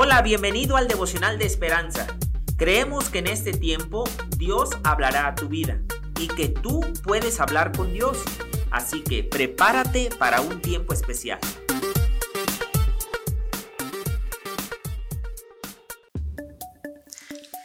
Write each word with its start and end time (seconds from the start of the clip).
Hola, 0.00 0.22
bienvenido 0.22 0.76
al 0.76 0.86
devocional 0.86 1.40
de 1.40 1.46
esperanza. 1.46 2.06
Creemos 2.56 3.10
que 3.10 3.18
en 3.18 3.26
este 3.26 3.50
tiempo 3.50 4.04
Dios 4.36 4.70
hablará 4.84 5.26
a 5.26 5.34
tu 5.34 5.48
vida 5.48 5.80
y 6.20 6.28
que 6.28 6.48
tú 6.48 6.82
puedes 7.02 7.40
hablar 7.40 7.76
con 7.76 7.92
Dios. 7.92 8.16
Así 8.70 9.02
que 9.02 9.24
prepárate 9.24 10.10
para 10.16 10.40
un 10.40 10.62
tiempo 10.62 10.92
especial. 10.92 11.40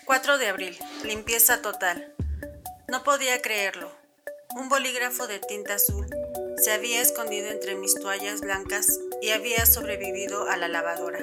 ...4 0.07 0.38
de 0.39 0.47
abril... 0.47 0.77
Limpieza 1.04 1.61
total. 1.61 2.15
No 2.88 3.04
podía 3.04 3.43
creerlo. 3.43 3.91
Un 4.55 4.70
bolígrafo 4.70 5.27
de 5.27 5.38
tinta 5.38 5.75
azul 5.75 6.07
se 6.57 6.71
había 6.71 7.00
escondido 7.00 7.50
entre 7.50 7.75
mis 7.75 7.93
toallas 7.93 8.41
blancas 8.41 9.00
y 9.21 9.29
había 9.29 9.68
sobrevivido 9.68 10.50
a 10.50 10.57
la 10.57 10.68
lavadora 10.68 11.20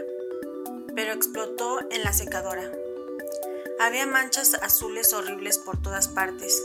pero 0.95 1.13
explotó 1.13 1.81
en 1.91 2.03
la 2.03 2.13
secadora. 2.13 2.71
Había 3.81 4.07
manchas 4.07 4.55
azules 4.55 5.13
horribles 5.13 5.59
por 5.59 5.81
todas 5.81 6.09
partes. 6.09 6.63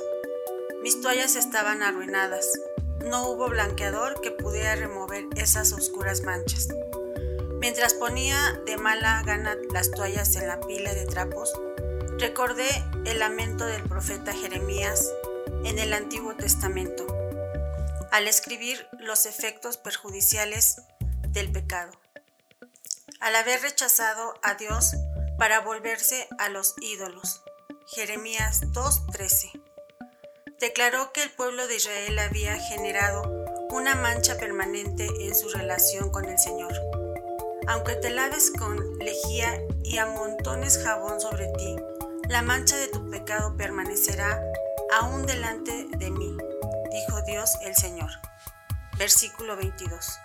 Mis 0.82 1.02
toallas 1.02 1.36
estaban 1.36 1.82
arruinadas. 1.82 2.48
No 3.06 3.30
hubo 3.30 3.50
blanqueador 3.50 4.20
que 4.22 4.32
pudiera 4.32 4.76
remover 4.76 5.26
esas 5.36 5.72
oscuras 5.74 6.22
manchas. 6.22 6.68
Mientras 7.60 7.94
ponía 7.94 8.60
de 8.66 8.78
mala 8.78 9.24
gana 9.26 9.56
las 9.72 9.92
toallas 9.92 10.36
en 10.36 10.48
la 10.48 10.60
pila 10.60 10.94
de 10.94 11.06
trapos, 11.06 11.54
recordé 12.20 12.70
el 13.06 13.20
lamento 13.20 13.66
del 13.66 13.84
profeta 13.84 14.34
Jeremías 14.34 15.12
en 15.64 15.80
el 15.80 15.94
Antiguo 15.94 16.36
Testamento, 16.36 17.08
al 18.12 18.28
escribir 18.28 18.88
los 19.00 19.26
efectos 19.26 19.78
perjudiciales 19.78 20.82
del 21.30 21.52
pecado 21.52 21.92
al 23.26 23.36
haber 23.36 23.60
rechazado 23.64 24.36
a 24.44 24.54
Dios 24.54 24.94
para 25.40 25.60
volverse 25.60 26.28
a 26.38 26.48
los 26.50 26.76
ídolos. 26.80 27.42
Jeremías 27.88 28.62
2:13. 28.72 29.52
Declaró 30.60 31.12
que 31.12 31.24
el 31.24 31.32
pueblo 31.32 31.68
de 31.68 31.78
Israel 31.78 32.20
había 32.20 32.56
generado 32.60 33.24
una 33.72 33.96
mancha 33.96 34.38
permanente 34.38 35.08
en 35.22 35.34
su 35.34 35.50
relación 35.50 36.12
con 36.12 36.26
el 36.26 36.38
Señor. 36.38 36.72
Aunque 37.68 37.96
te 37.96 38.12
laves 38.12 38.52
con 38.52 39.00
lejía 39.00 39.60
y 39.84 39.98
amontones 39.98 40.84
jabón 40.84 41.20
sobre 41.20 41.48
ti, 41.54 41.76
la 42.30 42.44
mancha 42.44 42.78
de 42.78 42.90
tu 42.90 43.10
pecado 43.10 43.58
permanecerá 43.58 44.40
aún 45.00 45.26
delante 45.26 45.88
de 45.98 46.12
mí, 46.12 46.38
dijo 46.92 47.22
Dios 47.24 47.58
el 47.64 47.76
Señor. 47.76 48.12
Versículo 49.00 49.56
22. 49.56 50.20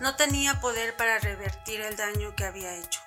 No 0.00 0.14
tenía 0.14 0.60
poder 0.60 0.96
para 0.96 1.18
revertir 1.18 1.80
el 1.80 1.96
daño 1.96 2.36
que 2.36 2.44
había 2.44 2.74
hecho. 2.76 3.00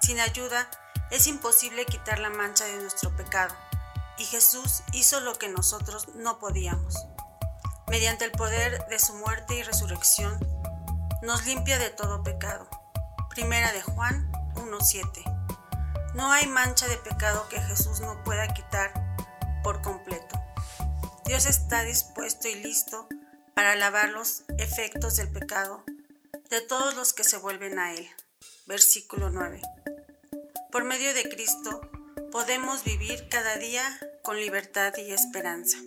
Sin 0.00 0.18
ayuda, 0.18 0.68
es 1.12 1.28
imposible 1.28 1.86
quitar 1.86 2.18
la 2.18 2.28
mancha 2.28 2.64
de 2.64 2.76
nuestro 2.76 3.14
pecado, 3.14 3.54
y 4.18 4.24
Jesús 4.24 4.82
hizo 4.92 5.20
lo 5.20 5.38
que 5.38 5.48
nosotros 5.48 6.08
no 6.16 6.40
podíamos. 6.40 6.96
Mediante 7.86 8.24
el 8.24 8.32
poder 8.32 8.84
de 8.88 8.98
su 8.98 9.14
muerte 9.14 9.54
y 9.54 9.62
resurrección, 9.62 10.38
nos 11.22 11.46
limpia 11.46 11.78
de 11.78 11.90
todo 11.90 12.24
pecado. 12.24 12.68
Primera 13.30 13.72
de 13.72 13.82
Juan 13.82 14.32
1.7. 14.56 16.14
No 16.14 16.32
hay 16.32 16.48
mancha 16.48 16.88
de 16.88 16.96
pecado 16.96 17.48
que 17.48 17.60
Jesús 17.60 18.00
no 18.00 18.24
pueda 18.24 18.48
quitar 18.48 18.92
por 19.62 19.82
completo. 19.82 20.42
Dios 21.26 21.46
está 21.46 21.84
dispuesto 21.84 22.48
y 22.48 22.56
listo 22.56 23.06
para 23.54 23.76
lavar 23.76 24.08
los 24.08 24.42
efectos 24.58 25.16
del 25.16 25.30
pecado 25.30 25.84
de 26.50 26.62
todos 26.62 26.94
los 26.96 27.12
que 27.12 27.24
se 27.24 27.36
vuelven 27.36 27.78
a 27.78 27.94
Él. 27.94 28.08
Versículo 28.66 29.28
9. 29.28 29.60
Por 30.70 30.84
medio 30.84 31.12
de 31.12 31.28
Cristo 31.28 31.82
podemos 32.30 32.84
vivir 32.84 33.28
cada 33.28 33.56
día 33.56 33.84
con 34.22 34.36
libertad 34.36 34.94
y 34.96 35.12
esperanza. 35.12 35.78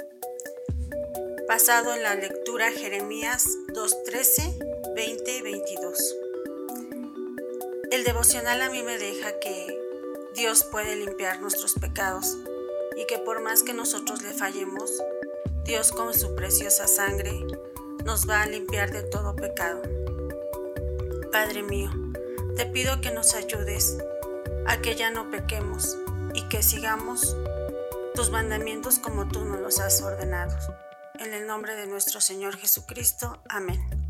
Basado 1.48 1.96
en 1.96 2.04
la 2.04 2.14
lectura 2.14 2.72
Jeremías 2.72 3.48
2.13, 3.70 4.94
20 4.94 5.38
y 5.38 5.42
22. 5.42 6.16
El 7.92 8.04
devocional 8.04 8.62
a 8.62 8.70
mí 8.70 8.84
me 8.84 9.00
deja 9.00 9.40
que 9.40 9.80
Dios 10.36 10.64
puede 10.64 10.96
limpiar 10.96 11.42
nuestros 11.42 11.74
pecados 11.74 12.38
y 12.96 13.06
que 13.08 13.18
por 13.18 13.42
más 13.42 13.64
que 13.64 13.74
nosotros 13.74 14.22
le 14.22 14.34
fallemos, 14.34 14.92
Dios 15.64 15.92
con 15.92 16.14
su 16.14 16.36
preciosa 16.36 16.88
sangre 16.88 17.32
nos 18.04 18.30
va 18.30 18.44
a 18.44 18.48
limpiar 18.48 18.92
de 18.92 19.02
todo 19.02 19.36
pecado. 19.36 20.05
Padre 21.36 21.64
mío, 21.64 21.92
te 22.56 22.66
pido 22.66 23.02
que 23.02 23.12
nos 23.12 23.36
ayudes 23.36 23.98
a 24.68 24.78
que 24.78 24.96
ya 24.96 25.12
no 25.12 25.30
pequemos 25.30 25.98
y 26.34 26.48
que 26.48 26.64
sigamos 26.64 27.36
tus 28.16 28.30
mandamientos 28.30 29.00
como 29.00 29.28
tú 29.28 29.44
nos 29.44 29.60
los 29.60 29.82
has 29.82 30.02
ordenado. 30.02 30.56
En 31.20 31.34
el 31.34 31.46
nombre 31.46 31.76
de 31.76 31.88
nuestro 31.88 32.22
Señor 32.22 32.56
Jesucristo. 32.56 33.44
Amén. 33.50 34.05